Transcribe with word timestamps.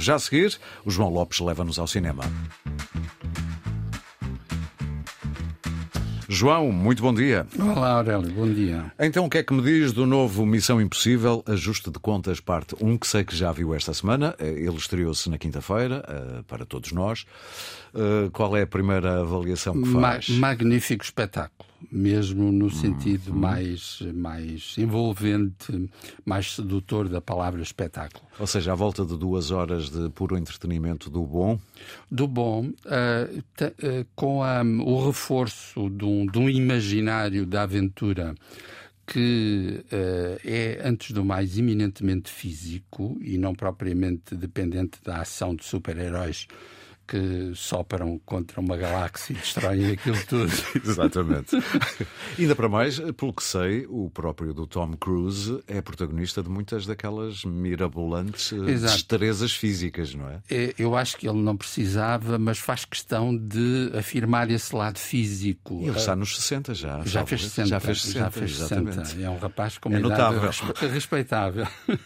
Já 0.00 0.14
a 0.14 0.18
seguir, 0.18 0.58
o 0.82 0.90
João 0.90 1.10
Lopes 1.10 1.40
leva-nos 1.40 1.78
ao 1.78 1.86
cinema. 1.86 2.24
João, 6.26 6.72
muito 6.72 7.02
bom 7.02 7.12
dia. 7.12 7.46
Olá, 7.58 7.90
Aurélio, 7.90 8.32
bom 8.32 8.50
dia. 8.50 8.90
Então, 8.98 9.26
o 9.26 9.28
que 9.28 9.36
é 9.36 9.42
que 9.42 9.52
me 9.52 9.60
diz 9.60 9.92
do 9.92 10.06
novo 10.06 10.46
Missão 10.46 10.80
Impossível, 10.80 11.44
Ajuste 11.46 11.90
de 11.90 11.98
Contas, 11.98 12.40
parte 12.40 12.74
1, 12.80 12.96
que 12.96 13.06
sei 13.06 13.24
que 13.24 13.36
já 13.36 13.52
viu 13.52 13.74
esta 13.74 13.92
semana. 13.92 14.34
Eh, 14.38 14.48
ele 14.48 14.76
estreou-se 14.76 15.28
na 15.28 15.36
quinta-feira, 15.36 16.02
eh, 16.08 16.42
para 16.46 16.64
todos 16.64 16.92
nós. 16.92 17.26
Eh, 17.94 18.30
qual 18.32 18.56
é 18.56 18.62
a 18.62 18.66
primeira 18.66 19.20
avaliação 19.20 19.82
que 19.82 19.92
faz? 19.92 20.30
Ma 20.30 20.48
magnífico 20.48 21.04
espetáculo 21.04 21.69
mesmo 21.90 22.50
no 22.52 22.70
sentido 22.70 23.34
mais, 23.34 24.00
mais 24.14 24.74
envolvente, 24.78 25.88
mais 26.24 26.54
sedutor 26.54 27.08
da 27.08 27.20
palavra 27.20 27.62
espetáculo. 27.62 28.24
Ou 28.38 28.46
seja, 28.46 28.72
à 28.72 28.74
volta 28.74 29.04
de 29.04 29.16
duas 29.16 29.50
horas 29.50 29.90
de 29.90 30.08
puro 30.10 30.36
entretenimento 30.36 31.10
do 31.10 31.22
bom? 31.24 31.58
Do 32.10 32.26
bom, 32.26 32.66
uh, 32.66 33.38
uh, 33.38 34.06
com 34.14 34.42
a, 34.42 34.62
o 34.62 35.06
reforço 35.06 35.88
de 35.90 36.04
um, 36.04 36.26
de 36.26 36.38
um 36.38 36.48
imaginário 36.48 37.46
da 37.46 37.62
aventura 37.62 38.34
que 39.06 39.84
uh, 39.86 40.40
é, 40.44 40.80
antes 40.84 41.10
do 41.10 41.24
mais, 41.24 41.58
eminentemente 41.58 42.30
físico 42.30 43.18
e 43.20 43.36
não 43.36 43.54
propriamente 43.54 44.36
dependente 44.36 45.02
da 45.02 45.20
ação 45.22 45.54
de 45.54 45.64
super-heróis 45.64 46.46
que 47.10 47.50
sopram 47.56 48.20
contra 48.24 48.60
uma 48.60 48.76
galáxia 48.76 49.32
e 49.32 49.36
destroem 49.36 49.90
aquilo 49.90 50.24
tudo. 50.28 50.52
Exatamente. 50.86 51.56
Ainda 52.38 52.54
para 52.54 52.68
mais, 52.68 53.00
pelo 53.00 53.32
que 53.32 53.42
sei, 53.42 53.84
o 53.88 54.08
próprio 54.08 54.54
do 54.54 54.64
Tom 54.64 54.92
Cruise 54.92 55.60
é 55.66 55.82
protagonista 55.82 56.40
de 56.40 56.48
muitas 56.48 56.86
daquelas 56.86 57.44
mirabolantes 57.44 58.52
eh, 58.52 58.70
Exato. 58.70 58.94
destrezas 58.94 59.52
físicas, 59.52 60.14
não 60.14 60.28
é? 60.28 60.40
é? 60.48 60.72
Eu 60.78 60.96
acho 60.96 61.16
que 61.16 61.28
ele 61.28 61.42
não 61.42 61.56
precisava, 61.56 62.38
mas 62.38 62.58
faz 62.58 62.84
questão 62.84 63.36
de 63.36 63.90
afirmar 63.98 64.48
esse 64.48 64.72
lado 64.74 64.98
físico. 64.98 65.80
Ele 65.82 65.98
está 65.98 66.14
nos 66.14 66.36
60 66.36 66.74
já. 66.74 67.02
Já 67.04 67.26
fez 67.26 67.42
60. 67.42 67.68
Já 67.68 67.80
fez 67.80 68.02
60, 68.02 68.18
já 68.20 68.30
fez 68.30 68.56
60. 68.56 69.20
É 69.20 69.28
um 69.28 69.38
rapaz 69.38 69.78
com 69.78 69.88
uma 69.88 69.98
é 69.98 70.00
idade 70.00 70.38
respeitável. 70.92 71.66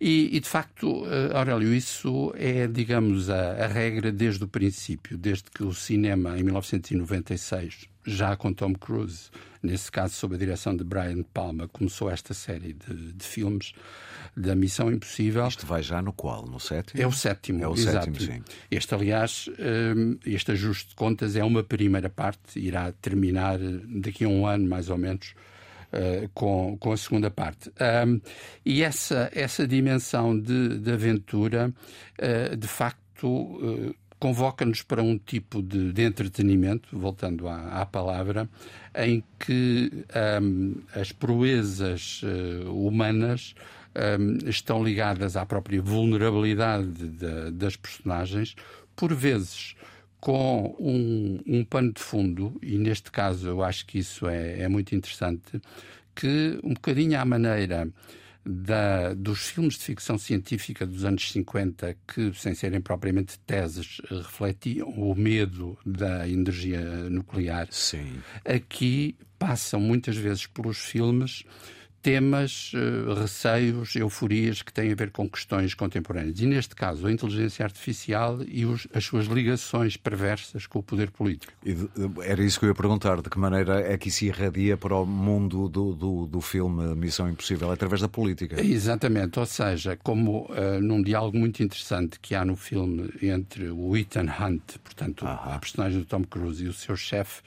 E, 0.00 0.36
e, 0.36 0.40
de 0.40 0.48
facto, 0.48 1.06
eh, 1.06 1.36
Aurélio, 1.36 1.72
isso 1.72 2.32
é, 2.36 2.66
digamos, 2.66 3.30
a, 3.30 3.64
a, 3.64 3.66
regra 3.66 3.95
desde 4.00 4.44
o 4.44 4.48
princípio, 4.48 5.16
desde 5.16 5.44
que 5.50 5.62
o 5.62 5.72
cinema, 5.72 6.38
em 6.38 6.42
1996, 6.42 7.88
já 8.04 8.36
com 8.36 8.52
Tom 8.52 8.72
Cruise, 8.74 9.30
nesse 9.62 9.90
caso 9.90 10.14
sob 10.14 10.34
a 10.34 10.38
direção 10.38 10.76
de 10.76 10.84
Brian 10.84 11.22
Palma, 11.22 11.68
começou 11.68 12.10
esta 12.10 12.32
série 12.32 12.72
de, 12.72 13.12
de 13.12 13.24
filmes 13.26 13.72
da 14.36 14.54
Missão 14.54 14.92
Impossível. 14.92 15.46
Isto 15.48 15.66
vai 15.66 15.82
já 15.82 16.00
no 16.00 16.12
qual? 16.12 16.46
No 16.46 16.60
sétimo? 16.60 17.02
É 17.02 17.06
o 17.06 17.12
sétimo, 17.12 17.64
é 17.64 17.68
o 17.68 17.74
exato. 17.74 18.06
sétimo, 18.06 18.20
sim. 18.20 18.42
Este, 18.70 18.94
aliás, 18.94 19.48
eh, 19.58 19.94
este 20.26 20.52
ajuste 20.52 20.90
de 20.90 20.94
contas 20.94 21.34
é 21.36 21.42
uma 21.42 21.64
primeira 21.64 22.08
parte, 22.08 22.58
irá 22.58 22.92
terminar 22.92 23.58
daqui 23.58 24.24
a 24.24 24.28
um 24.28 24.46
ano, 24.46 24.68
mais 24.68 24.88
ou 24.88 24.98
menos, 24.98 25.34
uh, 25.92 26.28
com, 26.34 26.76
com 26.78 26.92
a 26.92 26.96
segunda 26.96 27.30
parte. 27.30 27.70
Um, 28.06 28.20
e 28.64 28.82
essa, 28.82 29.30
essa 29.34 29.66
dimensão 29.66 30.38
de, 30.38 30.78
de 30.78 30.92
aventura, 30.92 31.72
uh, 32.20 32.56
de 32.56 32.68
facto, 32.68 33.05
uh, 33.24 33.94
convoca-nos 34.18 34.82
para 34.82 35.02
um 35.02 35.16
tipo 35.16 35.62
de, 35.62 35.92
de 35.92 36.02
entretenimento, 36.02 36.88
voltando 36.98 37.48
à, 37.48 37.80
à, 37.82 37.86
palavra, 37.86 38.48
em 38.94 39.22
que 39.38 40.04
um, 40.42 40.74
as 40.94 41.12
proezas 41.12 42.22
humanas 42.66 43.54
um, 44.18 44.48
estão 44.48 44.82
ligadas 44.82 45.36
à 45.36 45.44
própria 45.44 45.80
vulnerabilidade 45.80 46.86
de, 46.86 47.50
das 47.52 47.76
personagens, 47.76 48.54
por 48.94 49.14
vezes 49.14 49.74
com 50.20 50.74
um, 50.78 51.40
um 51.46 51.64
pano 51.64 51.92
de 51.92 52.02
fundo, 52.02 52.58
e 52.62 52.78
neste 52.78 53.10
caso 53.10 53.48
eu 53.48 53.62
acho 53.62 53.86
que 53.86 53.98
isso 53.98 54.26
é, 54.26 54.62
é 54.62 54.68
muito 54.68 54.94
interessante, 54.94 55.60
que 56.14 56.58
um 56.64 56.74
bocadinho 56.74 57.20
à 57.20 57.24
maneira 57.24 57.88
da, 58.46 59.12
dos 59.12 59.48
filmes 59.48 59.74
de 59.74 59.80
ficção 59.84 60.16
científica 60.16 60.86
dos 60.86 61.04
anos 61.04 61.32
50, 61.32 61.96
que, 62.06 62.32
sem 62.34 62.54
serem 62.54 62.80
propriamente 62.80 63.38
teses, 63.40 64.00
refletiam 64.08 64.88
o 64.88 65.14
medo 65.14 65.76
da 65.84 66.28
energia 66.28 66.80
nuclear, 67.10 67.66
Sim. 67.70 68.20
aqui 68.44 69.16
passam 69.38 69.80
muitas 69.80 70.16
vezes 70.16 70.46
pelos 70.46 70.78
filmes 70.78 71.44
temas, 72.06 72.70
uh, 72.72 73.14
receios, 73.14 73.96
euforias 73.96 74.62
que 74.62 74.72
têm 74.72 74.92
a 74.92 74.94
ver 74.94 75.10
com 75.10 75.28
questões 75.28 75.74
contemporâneas. 75.74 76.38
E 76.38 76.46
neste 76.46 76.72
caso, 76.76 77.04
a 77.04 77.10
inteligência 77.10 77.64
artificial 77.64 78.38
e 78.46 78.64
os, 78.64 78.86
as 78.94 79.04
suas 79.04 79.26
ligações 79.26 79.96
perversas 79.96 80.68
com 80.68 80.78
o 80.78 80.82
poder 80.84 81.10
político. 81.10 81.52
De, 81.64 81.88
era 82.22 82.44
isso 82.44 82.60
que 82.60 82.64
eu 82.64 82.68
ia 82.68 82.76
perguntar: 82.76 83.20
de 83.20 83.28
que 83.28 83.36
maneira 83.36 83.80
é 83.80 83.98
que 83.98 84.08
isso 84.08 84.24
irradia 84.24 84.76
para 84.76 84.94
o 84.94 85.04
mundo 85.04 85.68
do, 85.68 85.94
do, 85.94 86.26
do 86.26 86.40
filme 86.40 86.94
Missão 86.94 87.28
Impossível? 87.28 87.72
Através 87.72 88.00
da 88.00 88.08
política. 88.08 88.64
Exatamente, 88.64 89.40
ou 89.40 89.46
seja, 89.46 89.98
como 90.00 90.46
uh, 90.52 90.80
num 90.80 91.02
diálogo 91.02 91.36
muito 91.36 91.60
interessante 91.60 92.20
que 92.20 92.36
há 92.36 92.44
no 92.44 92.54
filme 92.54 93.10
entre 93.20 93.68
o 93.68 93.96
Ethan 93.96 94.28
Hunt, 94.40 94.78
portanto, 94.84 95.26
a 95.26 95.58
personagem 95.58 95.98
do 95.98 96.04
Tom 96.04 96.22
Cruise, 96.22 96.64
e 96.64 96.68
o 96.68 96.72
seu 96.72 96.96
chefe, 96.96 97.42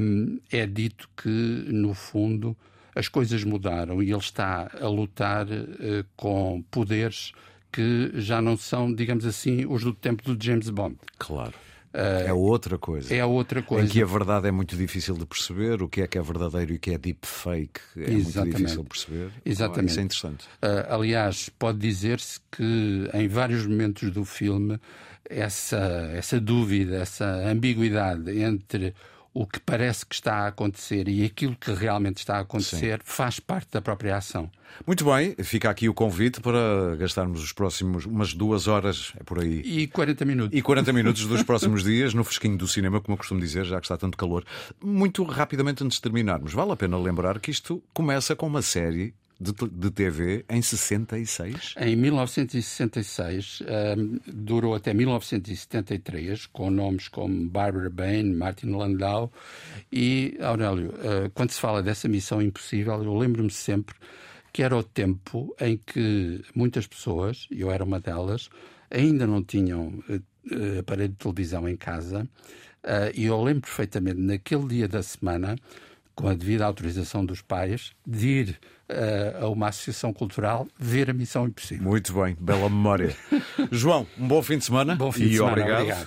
um, 0.00 0.38
é 0.52 0.66
dito 0.68 1.08
que, 1.16 1.28
no 1.28 1.94
fundo, 1.94 2.56
as 2.94 3.08
coisas 3.08 3.44
mudaram 3.44 4.02
e 4.02 4.10
ele 4.10 4.18
está 4.18 4.70
a 4.80 4.88
lutar 4.88 5.46
uh, 5.46 6.04
com 6.16 6.62
poderes 6.70 7.32
que 7.72 8.12
já 8.14 8.42
não 8.42 8.56
são, 8.56 8.92
digamos 8.92 9.24
assim, 9.24 9.64
os 9.66 9.82
do 9.82 9.94
tempo 9.94 10.22
do 10.22 10.44
James 10.44 10.68
Bond. 10.68 10.96
Claro. 11.18 11.54
Uh, 11.94 12.26
é 12.26 12.32
outra 12.32 12.78
coisa. 12.78 13.14
É 13.14 13.24
outra 13.24 13.62
coisa. 13.62 13.86
Em 13.86 13.90
que 13.90 14.02
a 14.02 14.06
verdade 14.06 14.48
é 14.48 14.50
muito 14.50 14.76
difícil 14.76 15.14
de 15.14 15.26
perceber, 15.26 15.82
o 15.82 15.88
que 15.88 16.00
é 16.00 16.06
que 16.06 16.16
é 16.16 16.22
verdadeiro 16.22 16.72
e 16.72 16.76
o 16.76 16.78
que 16.78 16.90
é 16.90 16.98
deepfake 16.98 17.80
é 17.96 18.12
Exatamente. 18.12 18.34
muito 18.34 18.56
difícil 18.56 18.82
de 18.82 18.88
perceber. 18.88 19.30
Exatamente. 19.44 19.90
isso 19.90 20.00
é 20.00 20.02
interessante. 20.02 20.44
Uh, 20.44 20.94
aliás, 20.94 21.48
pode 21.50 21.78
dizer-se 21.78 22.40
que 22.50 23.10
em 23.12 23.28
vários 23.28 23.66
momentos 23.66 24.10
do 24.10 24.24
filme 24.24 24.78
essa, 25.28 26.10
essa 26.14 26.40
dúvida, 26.40 26.96
essa 26.96 27.26
ambiguidade 27.46 28.38
entre 28.38 28.94
o 29.34 29.46
que 29.46 29.58
parece 29.60 30.04
que 30.04 30.14
está 30.14 30.40
a 30.40 30.46
acontecer 30.48 31.08
e 31.08 31.24
aquilo 31.24 31.56
que 31.56 31.72
realmente 31.72 32.18
está 32.18 32.36
a 32.36 32.40
acontecer 32.40 32.98
Sim. 32.98 33.04
faz 33.04 33.40
parte 33.40 33.68
da 33.72 33.80
própria 33.80 34.16
ação. 34.16 34.50
Muito 34.86 35.04
bem, 35.04 35.34
fica 35.42 35.70
aqui 35.70 35.88
o 35.88 35.94
convite 35.94 36.40
para 36.40 36.96
gastarmos 36.96 37.42
os 37.42 37.52
próximos 37.52 38.06
umas 38.06 38.34
duas 38.34 38.66
horas, 38.66 39.12
é 39.18 39.22
por 39.22 39.38
aí. 39.38 39.60
E 39.60 39.86
40 39.86 40.24
minutos. 40.24 40.58
E 40.58 40.62
40 40.62 40.92
minutos 40.92 41.26
dos 41.26 41.42
próximos 41.42 41.82
dias 41.84 42.14
no 42.14 42.24
fresquinho 42.24 42.56
do 42.56 42.66
cinema, 42.66 43.00
como 43.00 43.14
eu 43.14 43.18
costumo 43.18 43.40
dizer, 43.40 43.64
já 43.64 43.78
que 43.80 43.86
está 43.86 43.96
tanto 43.96 44.16
calor. 44.16 44.44
Muito 44.82 45.22
rapidamente 45.24 45.84
antes 45.84 45.96
de 45.96 46.02
terminarmos, 46.02 46.52
vale 46.52 46.72
a 46.72 46.76
pena 46.76 46.98
lembrar 46.98 47.38
que 47.38 47.50
isto 47.50 47.82
começa 47.92 48.34
com 48.34 48.46
uma 48.46 48.62
série 48.62 49.14
de, 49.42 49.52
de 49.70 49.90
TV 49.90 50.44
em 50.48 50.62
66? 50.62 51.74
Em 51.78 51.96
1966, 51.96 53.62
um, 53.98 54.18
durou 54.26 54.74
até 54.74 54.94
1973, 54.94 56.46
com 56.46 56.70
nomes 56.70 57.08
como 57.08 57.48
Barbara 57.48 57.90
Bain, 57.90 58.32
Martin 58.32 58.70
Landau 58.70 59.32
e 59.90 60.36
Aurélio. 60.40 60.90
Uh, 60.90 61.30
quando 61.34 61.50
se 61.50 61.60
fala 61.60 61.82
dessa 61.82 62.08
missão 62.08 62.40
impossível, 62.40 63.02
eu 63.02 63.14
lembro-me 63.16 63.50
sempre 63.50 63.96
que 64.52 64.62
era 64.62 64.76
o 64.76 64.82
tempo 64.82 65.54
em 65.60 65.76
que 65.76 66.42
muitas 66.54 66.86
pessoas, 66.86 67.46
e 67.50 67.62
eu 67.62 67.70
era 67.70 67.82
uma 67.82 67.98
delas, 67.98 68.48
ainda 68.90 69.26
não 69.26 69.42
tinham 69.42 70.02
uh, 70.08 70.78
aparelho 70.78 71.08
de 71.08 71.16
televisão 71.16 71.68
em 71.68 71.76
casa. 71.76 72.28
Uh, 72.84 73.10
e 73.14 73.26
eu 73.26 73.42
lembro 73.42 73.62
perfeitamente, 73.62 74.20
naquele 74.20 74.66
dia 74.66 74.88
da 74.88 75.02
semana, 75.02 75.56
com 76.14 76.28
a 76.28 76.34
devida 76.34 76.64
autorização 76.64 77.24
dos 77.24 77.40
pais, 77.40 77.92
de 78.06 78.28
ir 78.28 78.60
uh, 78.90 79.44
a 79.44 79.48
uma 79.48 79.68
associação 79.68 80.12
cultural 80.12 80.66
ver 80.78 81.10
a 81.10 81.12
Missão 81.12 81.46
Impossível. 81.46 81.84
Muito 81.84 82.12
bem, 82.12 82.36
bela 82.38 82.68
memória. 82.68 83.16
João, 83.70 84.06
um 84.18 84.28
bom 84.28 84.42
fim 84.42 84.58
de 84.58 84.64
semana 84.64 84.94
bom 84.94 85.10
fim 85.10 85.24
de 85.24 85.34
e 85.34 85.36
semana, 85.36 85.52
obrigado. 85.52 85.80
obrigado. 85.80 86.00